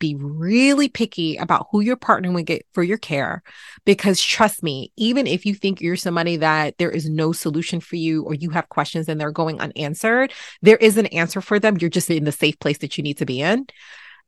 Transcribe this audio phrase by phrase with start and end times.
[0.00, 3.44] be really picky about who you're partnering with for your care.
[3.84, 7.94] Because trust me, even if you think you're somebody that there is no solution for
[7.94, 10.32] you or you have questions and they're going unanswered,
[10.62, 11.76] there is an answer for them.
[11.76, 13.66] You're just in the safe place that you need to be in.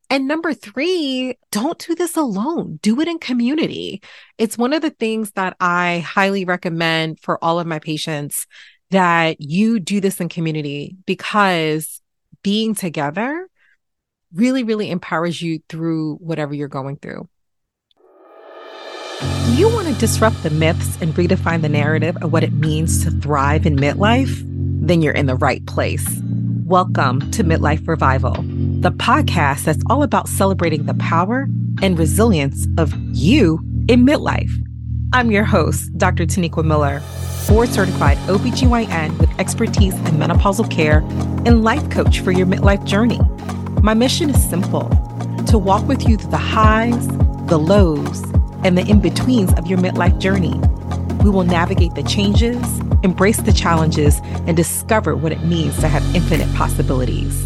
[0.08, 2.78] And number three, don't do this alone.
[2.82, 4.02] Do it in community.
[4.36, 8.46] It's one of the things that I highly recommend for all of my patients
[8.90, 12.02] that you do this in community because
[12.42, 13.48] being together
[14.34, 17.28] really, really empowers you through whatever you're going through.
[19.20, 23.04] Do you want to disrupt the myths and redefine the narrative of what it means
[23.04, 24.42] to thrive in midlife?
[24.86, 26.06] Then you're in the right place.
[26.64, 31.46] Welcome to Midlife Revival, the podcast that's all about celebrating the power
[31.82, 34.50] and resilience of you in midlife.
[35.12, 36.24] I'm your host, Dr.
[36.24, 37.02] Taniqua Miller,
[37.46, 41.00] board certified OBGYN with expertise in menopausal care
[41.44, 43.20] and life coach for your midlife journey.
[43.82, 44.88] My mission is simple
[45.48, 47.08] to walk with you through the highs,
[47.48, 48.22] the lows,
[48.62, 50.54] and the in betweens of your midlife journey.
[51.24, 52.62] We will navigate the changes,
[53.02, 57.44] embrace the challenges, and discover what it means to have infinite possibilities.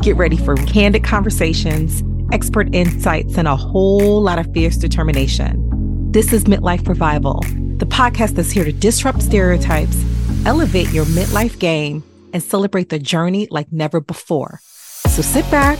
[0.00, 2.02] Get ready for candid conversations,
[2.32, 5.62] expert insights, and a whole lot of fierce determination.
[6.10, 7.40] This is Midlife Revival,
[7.76, 10.02] the podcast that's here to disrupt stereotypes,
[10.46, 12.02] elevate your midlife game,
[12.32, 14.62] and celebrate the journey like never before.
[15.16, 15.78] So sit back,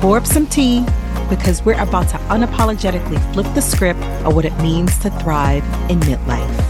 [0.00, 0.86] pour up some tea,
[1.28, 5.98] because we're about to unapologetically flip the script of what it means to thrive in
[5.98, 6.60] midlife.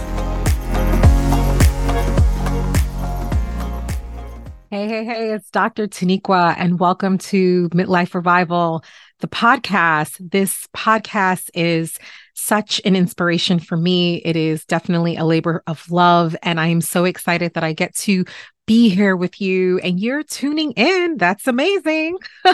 [4.71, 5.89] Hey, hey, hey, it's Dr.
[5.89, 8.83] Taniqua, and welcome to Midlife Revival,
[9.19, 10.17] the podcast.
[10.31, 11.99] This podcast is
[12.41, 14.17] such an inspiration for me.
[14.17, 16.35] It is definitely a labor of love.
[16.43, 18.25] And I am so excited that I get to
[18.71, 21.17] be here with you and you're tuning in.
[21.17, 22.17] That's amazing.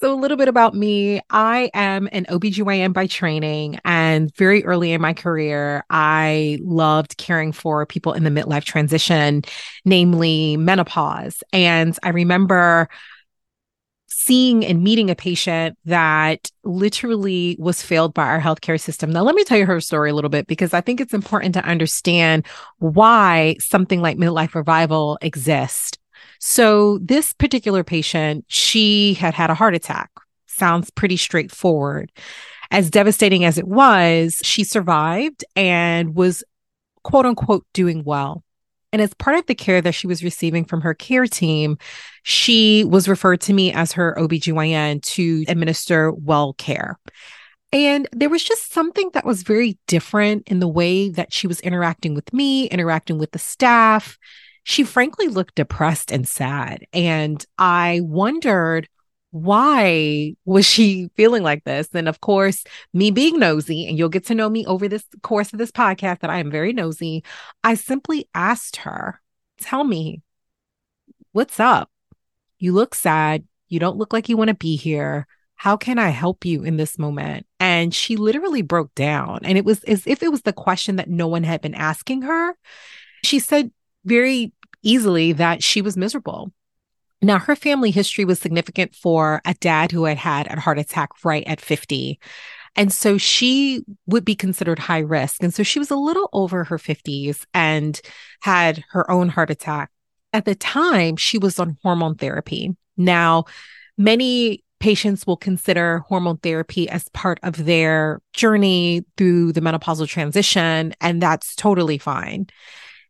[0.00, 4.92] so, a little bit about me I am an OBGYN by training, and very early
[4.92, 9.42] in my career, I loved caring for people in the midlife transition,
[9.84, 11.42] namely menopause.
[11.52, 12.88] And I remember
[14.24, 19.10] seeing and meeting a patient that literally was failed by our healthcare system.
[19.10, 21.54] Now, let me tell you her story a little bit because I think it's important
[21.54, 22.46] to understand
[22.78, 25.98] why something like midlife revival exists.
[26.38, 30.10] So, this particular patient, she had had a heart attack.
[30.46, 32.12] Sounds pretty straightforward.
[32.70, 36.44] As devastating as it was, she survived and was
[37.02, 38.42] quote unquote doing well.
[38.92, 41.78] And as part of the care that she was receiving from her care team,
[42.22, 46.98] she was referred to me as her OBGYN to administer well care.
[47.72, 51.60] And there was just something that was very different in the way that she was
[51.60, 54.18] interacting with me, interacting with the staff.
[54.64, 56.84] She frankly looked depressed and sad.
[56.92, 58.88] And I wondered
[59.32, 61.88] why was she feeling like this?
[61.94, 65.54] And of course, me being nosy, and you'll get to know me over this course
[65.54, 67.24] of this podcast that I am very nosy,
[67.64, 69.20] I simply asked her,
[69.58, 70.20] Tell me,
[71.32, 71.90] what's up?
[72.58, 73.44] You look sad.
[73.68, 75.26] You don't look like you want to be here.
[75.54, 77.46] How can I help you in this moment?
[77.58, 79.40] And she literally broke down.
[79.44, 82.22] And it was as if it was the question that no one had been asking
[82.22, 82.54] her.
[83.24, 83.70] She said
[84.04, 86.52] very easily that she was miserable
[87.22, 91.10] now, her family history was significant for a dad who had had a heart attack
[91.24, 92.18] right at 50.
[92.74, 95.42] And so she would be considered high risk.
[95.42, 98.00] And so she was a little over her 50s and
[98.40, 99.90] had her own heart attack.
[100.32, 102.74] At the time, she was on hormone therapy.
[102.96, 103.44] Now,
[103.96, 110.92] many patients will consider hormone therapy as part of their journey through the menopausal transition,
[111.00, 112.48] and that's totally fine.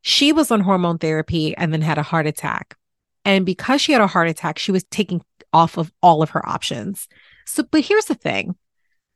[0.03, 2.77] She was on hormone therapy and then had a heart attack.
[3.25, 5.23] And because she had a heart attack, she was taking
[5.53, 7.09] off of all of her options.
[7.47, 8.57] So, but here's the thing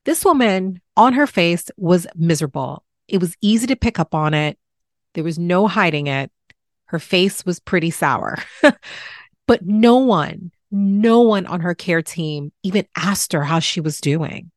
[0.05, 2.85] this woman on her face was miserable.
[3.09, 4.59] It was easy to pick up on it,
[5.17, 6.31] there was no hiding it.
[6.87, 8.37] Her face was pretty sour.
[9.47, 13.99] but no one, no one on her care team even asked her how she was
[13.99, 14.51] doing.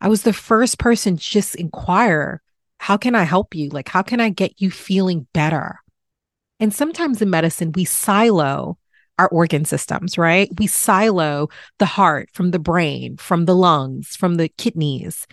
[0.00, 2.40] I was the first person to just inquire,
[2.78, 3.68] how can I help you?
[3.68, 5.80] Like, how can I get you feeling better?
[6.58, 8.78] And sometimes in medicine, we silo
[9.18, 10.48] our organ systems, right?
[10.58, 11.48] We silo
[11.78, 15.26] the heart from the brain, from the lungs, from the kidneys,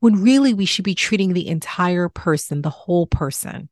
[0.00, 3.68] when really we should be treating the entire person, the whole person.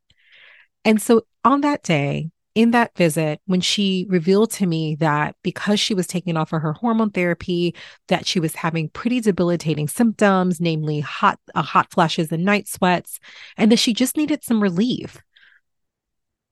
[0.85, 5.79] And so on that day, in that visit, when she revealed to me that because
[5.79, 7.75] she was taking off of her hormone therapy,
[8.09, 13.21] that she was having pretty debilitating symptoms, namely hot uh, hot flashes and night sweats,
[13.57, 15.23] and that she just needed some relief.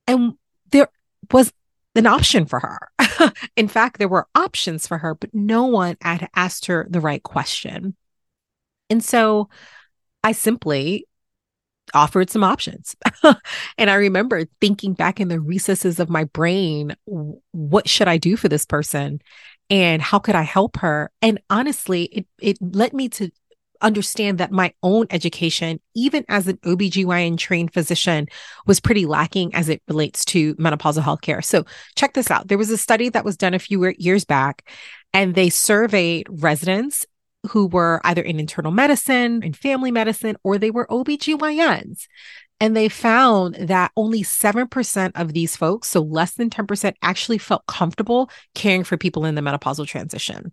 [0.06, 0.34] And
[0.70, 0.88] there
[1.32, 1.52] was
[1.96, 3.32] an option for her.
[3.56, 7.22] In fact, there were options for her, but no one had asked her the right
[7.22, 7.96] question.
[8.90, 9.48] And so
[10.22, 11.06] I simply
[11.94, 12.96] offered some options.
[13.78, 16.96] and I remember thinking back in the recesses of my brain,
[17.52, 19.20] what should I do for this person?
[19.70, 21.10] And how could I help her?
[21.22, 23.30] And honestly, it, it led me to
[23.80, 28.28] understand that my own education, even as an OBGYN trained physician,
[28.66, 31.44] was pretty lacking as it relates to menopausal healthcare.
[31.44, 31.64] So
[31.94, 32.48] check this out.
[32.48, 34.68] There was a study that was done a few years back,
[35.12, 37.06] and they surveyed residents
[37.50, 42.06] who were either in internal medicine, in family medicine, or they were OBGYNs.
[42.58, 47.66] And they found that only 7% of these folks, so less than 10%, actually felt
[47.66, 50.52] comfortable caring for people in the menopausal transition.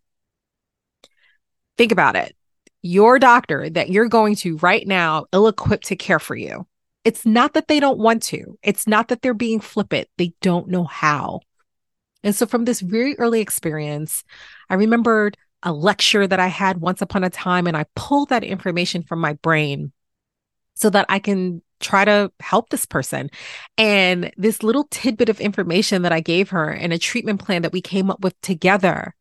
[1.77, 2.35] Think about it
[2.83, 6.67] your doctor that you're going to right now ill equipped to care for you.
[7.03, 10.67] It's not that they don't want to, it's not that they're being flippant, they don't
[10.67, 11.39] know how.
[12.23, 14.23] And so, from this very early experience,
[14.69, 18.43] I remembered a lecture that I had once upon a time, and I pulled that
[18.43, 19.91] information from my brain
[20.75, 23.29] so that I can try to help this person.
[23.77, 27.73] And this little tidbit of information that I gave her and a treatment plan that
[27.73, 29.15] we came up with together,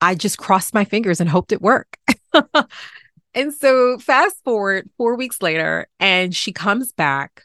[0.00, 1.96] I just crossed my fingers and hoped it worked.
[3.34, 7.44] and so fast forward four weeks later, and she comes back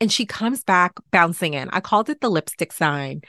[0.00, 1.68] and she comes back bouncing in.
[1.70, 3.22] I called it the lipstick sign.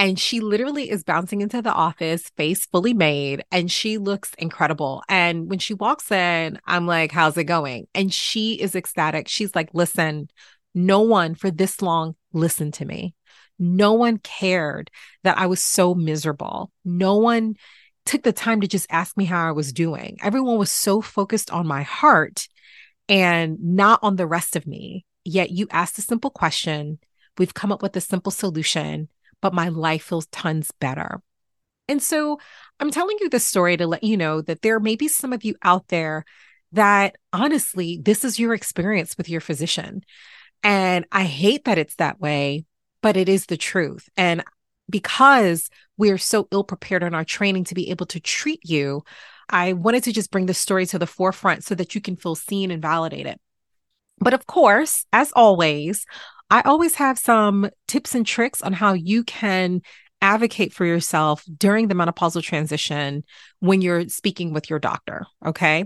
[0.00, 5.02] And she literally is bouncing into the office, face fully made, and she looks incredible.
[5.08, 7.88] And when she walks in, I'm like, How's it going?
[7.94, 9.26] And she is ecstatic.
[9.26, 10.28] She's like, Listen,
[10.74, 13.14] no one for this long listened to me.
[13.58, 14.90] No one cared
[15.24, 16.70] that I was so miserable.
[16.84, 17.56] No one
[18.08, 20.16] took the time to just ask me how I was doing.
[20.22, 22.48] Everyone was so focused on my heart
[23.06, 25.04] and not on the rest of me.
[25.24, 26.98] Yet you asked a simple question.
[27.36, 29.08] We've come up with a simple solution,
[29.42, 31.20] but my life feels tons better.
[31.86, 32.38] And so
[32.80, 35.44] I'm telling you this story to let you know that there may be some of
[35.44, 36.24] you out there
[36.72, 40.02] that honestly, this is your experience with your physician.
[40.62, 42.64] And I hate that it's that way,
[43.02, 44.08] but it is the truth.
[44.16, 44.42] And
[44.88, 49.02] because we're so ill prepared in our training to be able to treat you,
[49.48, 52.34] I wanted to just bring this story to the forefront so that you can feel
[52.34, 53.38] seen and validated.
[54.18, 56.04] But of course, as always,
[56.50, 59.82] I always have some tips and tricks on how you can
[60.20, 63.24] advocate for yourself during the menopausal transition
[63.60, 65.26] when you're speaking with your doctor.
[65.44, 65.84] Okay.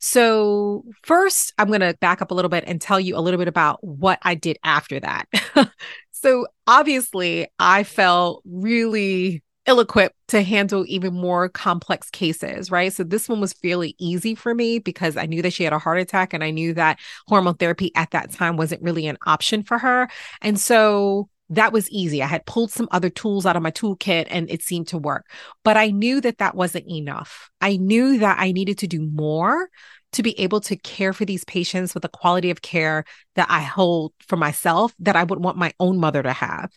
[0.00, 3.38] So, first, I'm going to back up a little bit and tell you a little
[3.38, 5.26] bit about what I did after that.
[6.20, 12.92] so, obviously, I felt really ill equipped to handle even more complex cases, right?
[12.92, 15.78] So, this one was fairly easy for me because I knew that she had a
[15.78, 19.62] heart attack and I knew that hormone therapy at that time wasn't really an option
[19.62, 20.08] for her.
[20.42, 22.22] And so, that was easy.
[22.22, 25.26] I had pulled some other tools out of my toolkit and it seemed to work.
[25.64, 27.50] But I knew that that wasn't enough.
[27.60, 29.68] I knew that I needed to do more
[30.12, 33.60] to be able to care for these patients with the quality of care that I
[33.60, 36.70] hold for myself that I would want my own mother to have.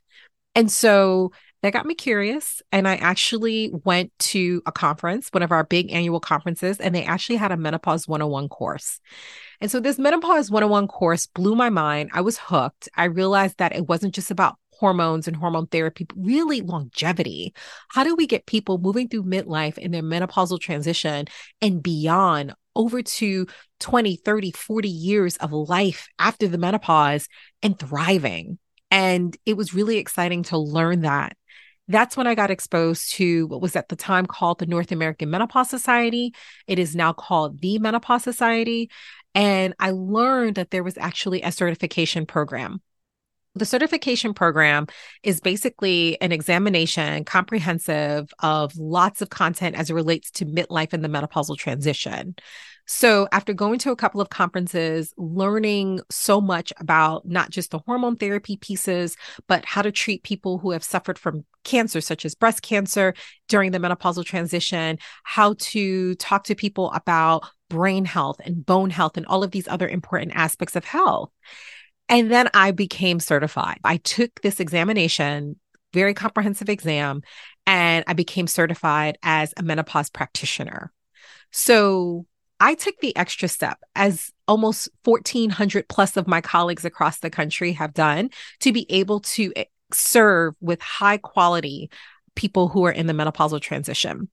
[0.55, 1.31] And so
[1.61, 2.61] that got me curious.
[2.71, 7.03] And I actually went to a conference, one of our big annual conferences, and they
[7.03, 8.99] actually had a Menopause 101 course.
[9.61, 12.09] And so this Menopause 101 course blew my mind.
[12.13, 12.89] I was hooked.
[12.95, 17.53] I realized that it wasn't just about hormones and hormone therapy, but really longevity.
[17.89, 21.27] How do we get people moving through midlife in their menopausal transition
[21.61, 23.47] and beyond over to
[23.79, 27.27] 20, 30, 40 years of life after the menopause
[27.61, 28.59] and thriving?
[28.89, 31.35] And it was really exciting to learn that.
[31.87, 35.29] That's when I got exposed to what was at the time called the North American
[35.29, 36.33] Menopause Society.
[36.67, 38.89] It is now called the Menopause Society.
[39.33, 42.81] And I learned that there was actually a certification program
[43.55, 44.87] the certification program
[45.23, 51.03] is basically an examination, comprehensive of lots of content as it relates to midlife and
[51.03, 52.35] the menopausal transition.
[52.87, 57.79] So, after going to a couple of conferences, learning so much about not just the
[57.79, 59.15] hormone therapy pieces,
[59.47, 63.13] but how to treat people who have suffered from cancer, such as breast cancer
[63.47, 69.15] during the menopausal transition, how to talk to people about brain health and bone health,
[69.15, 71.31] and all of these other important aspects of health.
[72.11, 73.79] And then I became certified.
[73.85, 75.55] I took this examination,
[75.93, 77.21] very comprehensive exam,
[77.65, 80.91] and I became certified as a menopause practitioner.
[81.51, 82.25] So
[82.59, 87.71] I took the extra step, as almost 1,400 plus of my colleagues across the country
[87.73, 89.63] have done, to be able to eh,
[89.93, 91.89] serve with high quality
[92.35, 94.29] people who are in the menopausal transition.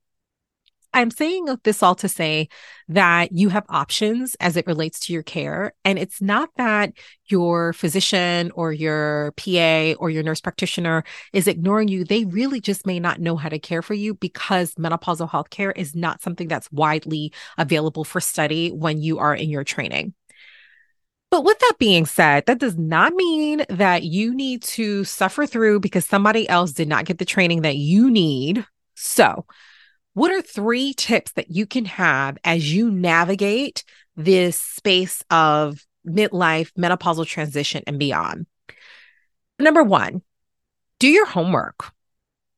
[0.93, 2.49] I'm saying this all to say
[2.87, 5.73] that you have options as it relates to your care.
[5.85, 6.93] And it's not that
[7.27, 12.03] your physician or your PA or your nurse practitioner is ignoring you.
[12.03, 15.71] They really just may not know how to care for you because menopausal health care
[15.71, 20.15] is not something that's widely available for study when you are in your training.
[21.31, 25.79] But with that being said, that does not mean that you need to suffer through
[25.81, 28.65] because somebody else did not get the training that you need.
[28.95, 29.45] So,
[30.19, 33.85] what are three tips that you can have as you navigate
[34.17, 38.45] this space of midlife, menopausal transition, and beyond?
[39.59, 40.21] Number one,
[40.99, 41.93] do your homework,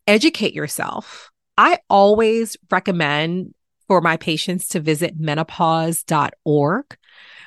[0.08, 1.30] educate yourself.
[1.56, 3.54] I always recommend
[3.88, 6.98] for my patients to visit menopause.org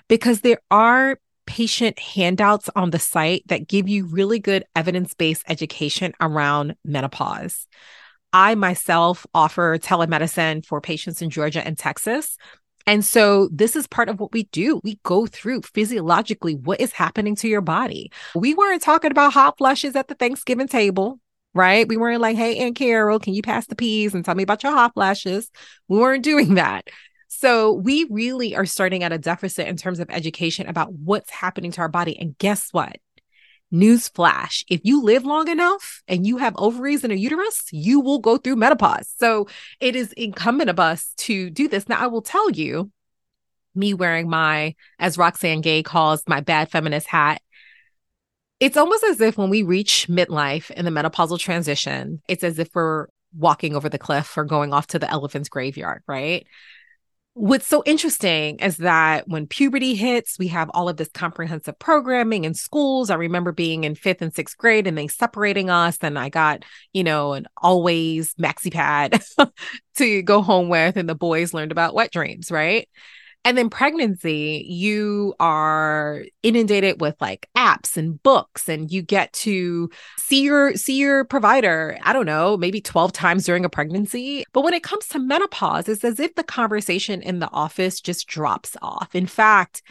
[0.06, 5.42] because there are patient handouts on the site that give you really good evidence based
[5.48, 7.66] education around menopause.
[8.34, 12.36] I myself offer telemedicine for patients in Georgia and Texas.
[12.84, 14.80] And so this is part of what we do.
[14.82, 18.10] We go through physiologically what is happening to your body.
[18.34, 21.20] We weren't talking about hot flushes at the Thanksgiving table,
[21.54, 21.86] right?
[21.86, 24.64] We weren't like, hey, Aunt Carol, can you pass the peas and tell me about
[24.64, 25.48] your hot flashes?
[25.86, 26.88] We weren't doing that.
[27.28, 31.70] So we really are starting at a deficit in terms of education about what's happening
[31.72, 32.18] to our body.
[32.18, 32.96] And guess what?
[33.74, 38.20] Newsflash if you live long enough and you have ovaries and a uterus, you will
[38.20, 39.12] go through menopause.
[39.18, 39.48] So
[39.80, 41.88] it is incumbent of us to do this.
[41.88, 42.92] Now, I will tell you,
[43.74, 47.42] me wearing my, as Roxane Gay calls, my bad feminist hat,
[48.60, 52.68] it's almost as if when we reach midlife in the menopausal transition, it's as if
[52.72, 56.46] we're walking over the cliff or going off to the elephant's graveyard, right?
[57.36, 62.44] What's so interesting is that when puberty hits, we have all of this comprehensive programming
[62.44, 63.10] in schools.
[63.10, 65.98] I remember being in fifth and sixth grade and they separating us.
[66.00, 69.20] And I got, you know, an always maxi pad
[69.96, 70.96] to go home with.
[70.96, 72.88] And the boys learned about wet dreams, right?
[73.44, 79.90] And then pregnancy, you are inundated with like apps and books and you get to
[80.18, 84.44] see your see your provider, I don't know, maybe 12 times during a pregnancy.
[84.54, 88.26] But when it comes to menopause, it's as if the conversation in the office just
[88.26, 89.14] drops off.
[89.14, 89.82] In fact,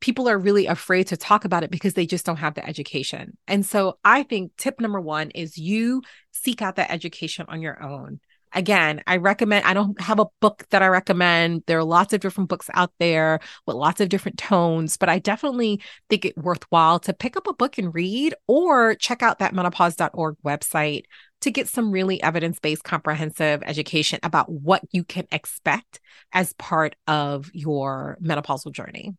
[0.00, 3.36] people are really afraid to talk about it because they just don't have the education.
[3.48, 7.82] And so I think tip number 1 is you seek out that education on your
[7.82, 8.20] own
[8.52, 11.62] again, I recommend, I don't have a book that I recommend.
[11.66, 15.18] There are lots of different books out there with lots of different tones, but I
[15.18, 19.54] definitely think it worthwhile to pick up a book and read or check out that
[19.54, 21.04] menopause.org website
[21.42, 26.00] to get some really evidence based comprehensive education about what you can expect
[26.32, 29.16] as part of your menopausal journey.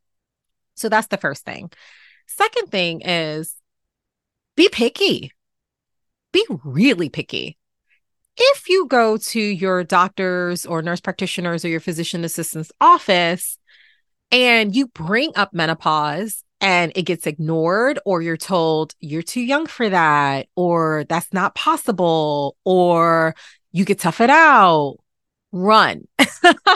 [0.76, 1.72] So that's the first thing.
[2.28, 3.56] Second thing is
[4.56, 5.32] be picky.
[6.32, 7.58] Be really picky
[8.38, 13.58] if you go to your doctor's or nurse practitioner's or your physician assistant's office
[14.32, 19.66] and you bring up menopause and it gets ignored, or you're told you're too young
[19.66, 23.36] for that, or that's not possible, or
[23.72, 24.98] you get tough it out,
[25.52, 26.08] run.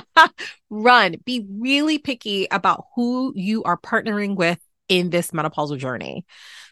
[0.70, 1.16] run.
[1.24, 4.60] Be really picky about who you are partnering with
[4.90, 6.26] in this menopausal journey.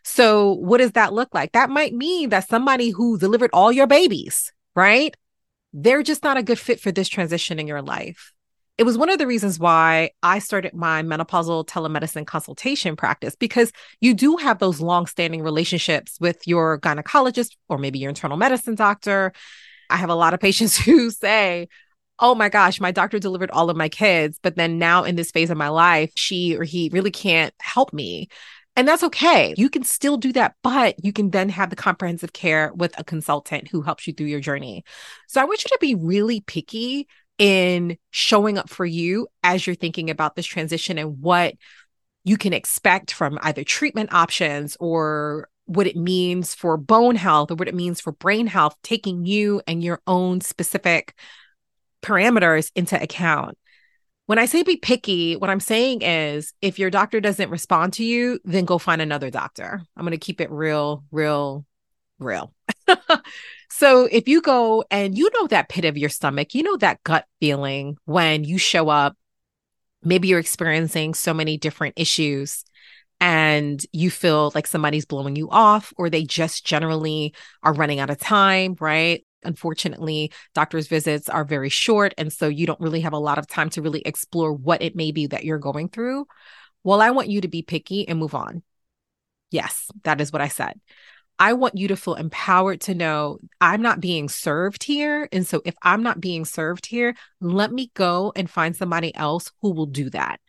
[0.03, 1.53] So, what does that look like?
[1.53, 5.15] That might mean that somebody who delivered all your babies, right?
[5.73, 8.33] They're just not a good fit for this transition in your life.
[8.77, 13.71] It was one of the reasons why I started my menopausal telemedicine consultation practice because
[14.01, 19.31] you do have those long-standing relationships with your gynecologist or maybe your internal medicine doctor.
[19.91, 21.67] I have a lot of patients who say,
[22.19, 25.31] oh my gosh, my doctor delivered all of my kids, but then now in this
[25.31, 28.27] phase of my life, she or he really can't help me.
[28.75, 29.53] And that's okay.
[29.55, 33.03] You can still do that, but you can then have the comprehensive care with a
[33.03, 34.83] consultant who helps you through your journey.
[35.27, 39.75] So I want you to be really picky in showing up for you as you're
[39.75, 41.53] thinking about this transition and what
[42.23, 47.55] you can expect from either treatment options or what it means for bone health or
[47.55, 51.13] what it means for brain health, taking you and your own specific
[52.01, 53.57] parameters into account.
[54.25, 58.05] When I say be picky, what I'm saying is if your doctor doesn't respond to
[58.05, 59.81] you, then go find another doctor.
[59.97, 61.65] I'm going to keep it real, real,
[62.19, 62.53] real.
[63.69, 67.03] so if you go and you know that pit of your stomach, you know that
[67.03, 69.17] gut feeling when you show up,
[70.03, 72.63] maybe you're experiencing so many different issues
[73.19, 78.09] and you feel like somebody's blowing you off or they just generally are running out
[78.09, 79.25] of time, right?
[79.45, 82.13] Unfortunately, doctor's visits are very short.
[82.17, 84.95] And so you don't really have a lot of time to really explore what it
[84.95, 86.25] may be that you're going through.
[86.83, 88.63] Well, I want you to be picky and move on.
[89.51, 90.79] Yes, that is what I said.
[91.39, 95.27] I want you to feel empowered to know I'm not being served here.
[95.31, 99.51] And so if I'm not being served here, let me go and find somebody else
[99.61, 100.39] who will do that.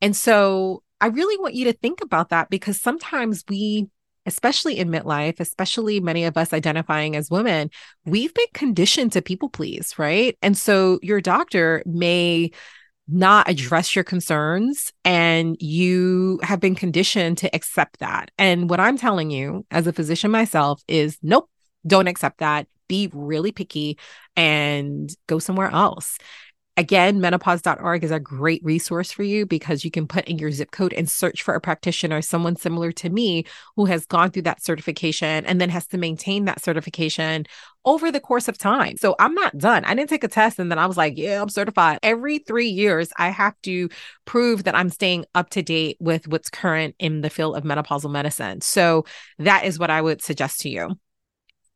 [0.00, 3.88] And so I really want you to think about that because sometimes we,
[4.28, 7.70] especially in midlife, especially many of us identifying as women,
[8.04, 10.36] we've been conditioned to people please, right?
[10.42, 12.52] And so your doctor may
[13.08, 18.30] not address your concerns and you have been conditioned to accept that.
[18.36, 21.48] And what I'm telling you as a physician myself is nope,
[21.86, 22.66] don't accept that.
[22.86, 23.98] Be really picky
[24.36, 26.18] and go somewhere else.
[26.78, 30.70] Again, menopause.org is a great resource for you because you can put in your zip
[30.70, 34.62] code and search for a practitioner, someone similar to me who has gone through that
[34.62, 37.46] certification and then has to maintain that certification
[37.84, 38.96] over the course of time.
[38.96, 39.84] So I'm not done.
[39.86, 41.98] I didn't take a test and then I was like, yeah, I'm certified.
[42.04, 43.88] Every three years, I have to
[44.24, 48.12] prove that I'm staying up to date with what's current in the field of menopausal
[48.12, 48.60] medicine.
[48.60, 49.04] So
[49.40, 50.96] that is what I would suggest to you.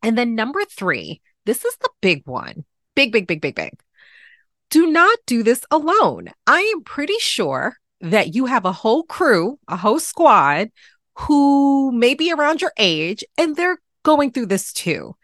[0.00, 3.72] And then number three, this is the big one big, big, big, big, big
[4.72, 6.30] do not do this alone.
[6.46, 10.70] I am pretty sure that you have a whole crew, a whole squad
[11.14, 15.14] who may be around your age and they're going through this too.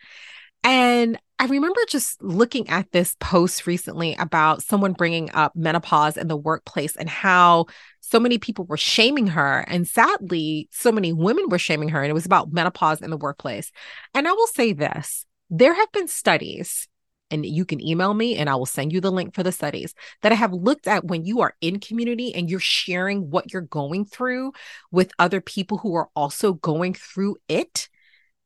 [0.62, 6.28] And I remember just looking at this post recently about someone bringing up menopause in
[6.28, 7.66] the workplace and how
[8.00, 9.64] so many people were shaming her.
[9.66, 12.02] And sadly, so many women were shaming her.
[12.02, 13.72] And it was about menopause in the workplace.
[14.14, 16.86] And I will say this there have been studies
[17.30, 19.94] and you can email me and I will send you the link for the studies
[20.22, 23.62] that I have looked at when you are in community and you're sharing what you're
[23.62, 24.52] going through
[24.90, 27.88] with other people who are also going through it.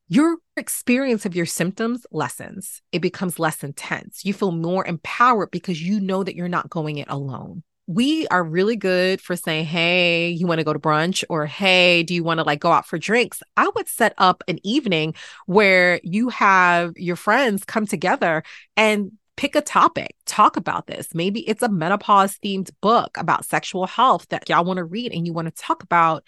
[0.09, 2.83] Your experience of your symptoms lessens.
[2.93, 4.25] It becomes less intense.
[4.25, 8.45] You feel more empowered because you know that you're not going it alone we are
[8.45, 11.25] really good for saying, Hey, you want to go to brunch?
[11.29, 13.43] Or Hey, do you want to like go out for drinks?
[13.57, 15.15] I would set up an evening
[15.47, 18.43] where you have your friends come together
[18.77, 21.15] and pick a topic, talk about this.
[21.15, 25.27] Maybe it's a menopause themed book about sexual health that y'all want to read and
[25.27, 26.25] you want to talk about.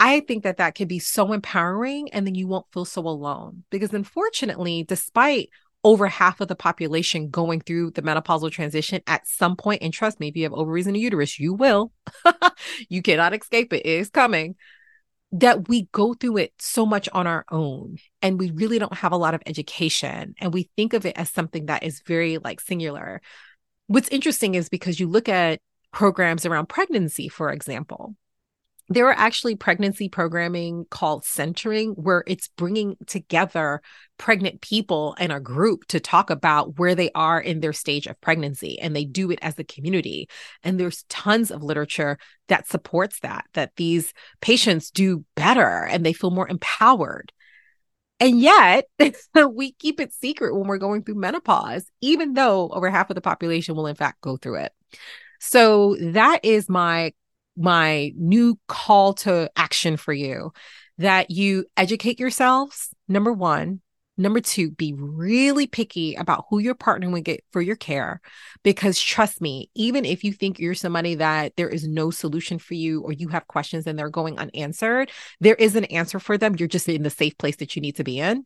[0.00, 3.64] I think that that can be so empowering and then you won't feel so alone
[3.70, 5.50] because unfortunately, despite
[5.84, 9.82] over half of the population going through the menopausal transition at some point.
[9.82, 11.92] And trust me, if you have ovaries and a uterus, you will.
[12.88, 13.84] you cannot escape it.
[13.84, 14.56] It is coming.
[15.32, 19.12] That we go through it so much on our own and we really don't have
[19.12, 20.34] a lot of education.
[20.38, 23.20] And we think of it as something that is very like singular.
[23.88, 25.60] What's interesting is because you look at
[25.92, 28.14] programs around pregnancy, for example,
[28.88, 33.80] there are actually pregnancy programming called centering where it's bringing together
[34.18, 38.20] pregnant people in a group to talk about where they are in their stage of
[38.20, 40.28] pregnancy and they do it as a community.
[40.62, 42.18] And there's tons of literature
[42.48, 47.32] that supports that that these patients do better and they feel more empowered.
[48.20, 48.84] And yet
[49.50, 53.22] we keep it secret when we're going through menopause even though over half of the
[53.22, 54.72] population will in fact go through it.
[55.40, 57.12] So that is my
[57.56, 60.52] my new call to action for you
[60.98, 63.80] that you educate yourselves number 1
[64.16, 68.20] number 2 be really picky about who you're partnering with get for your care
[68.62, 72.74] because trust me even if you think you're somebody that there is no solution for
[72.74, 76.54] you or you have questions and they're going unanswered there is an answer for them.
[76.56, 78.44] You're just in the safe place that you need to be in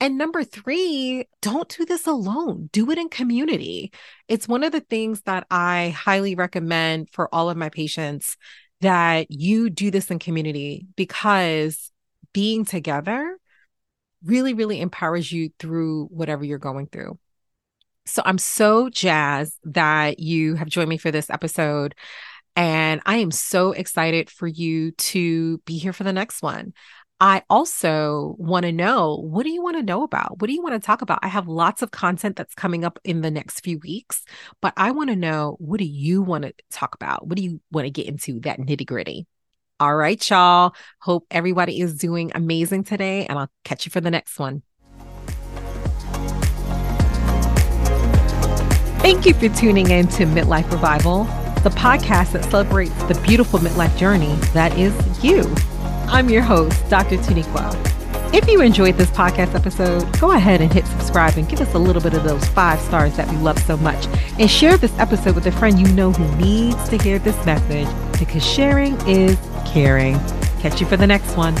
[0.00, 2.70] and number three, don't do this alone.
[2.72, 3.92] Do it in community.
[4.28, 8.36] It's one of the things that I highly recommend for all of my patients
[8.80, 11.90] that you do this in community because
[12.32, 13.36] being together
[14.24, 17.18] really, really empowers you through whatever you're going through.
[18.06, 21.94] So I'm so jazzed that you have joined me for this episode.
[22.56, 26.72] And I am so excited for you to be here for the next one.
[27.20, 30.40] I also want to know what do you want to know about?
[30.40, 31.18] What do you want to talk about?
[31.22, 34.24] I have lots of content that's coming up in the next few weeks,
[34.62, 37.26] but I want to know what do you want to talk about?
[37.26, 39.26] What do you want to get into that nitty gritty?
[39.80, 40.74] All right, y'all.
[41.00, 44.62] Hope everybody is doing amazing today, and I'll catch you for the next one.
[49.00, 51.24] Thank you for tuning in to Midlife Revival,
[51.64, 55.42] the podcast that celebrates the beautiful midlife journey that is you.
[56.10, 57.16] I'm your host, Dr.
[57.18, 57.74] Taniqua.
[58.34, 61.78] If you enjoyed this podcast episode, go ahead and hit subscribe and give us a
[61.78, 64.06] little bit of those five stars that we love so much.
[64.38, 67.88] And share this episode with a friend you know who needs to hear this message
[68.18, 70.18] because sharing is caring.
[70.60, 71.54] Catch you for the next one.